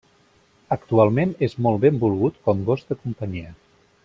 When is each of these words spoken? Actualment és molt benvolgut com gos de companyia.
Actualment 0.75 1.35
és 1.49 1.55
molt 1.67 1.85
benvolgut 1.85 2.43
com 2.49 2.65
gos 2.71 2.85
de 2.91 2.99
companyia. 3.05 3.55